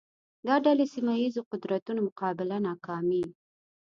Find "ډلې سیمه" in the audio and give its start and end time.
0.65-1.13